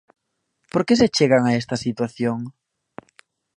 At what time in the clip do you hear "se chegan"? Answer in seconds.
1.01-1.43